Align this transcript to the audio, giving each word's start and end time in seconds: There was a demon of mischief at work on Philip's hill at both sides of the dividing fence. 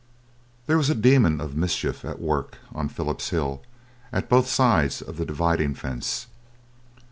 There 0.65 0.79
was 0.79 0.89
a 0.89 0.95
demon 0.95 1.39
of 1.39 1.55
mischief 1.55 2.03
at 2.03 2.19
work 2.19 2.57
on 2.73 2.89
Philip's 2.89 3.29
hill 3.29 3.61
at 4.11 4.29
both 4.29 4.47
sides 4.49 4.99
of 4.99 5.17
the 5.17 5.27
dividing 5.27 5.75
fence. 5.75 6.25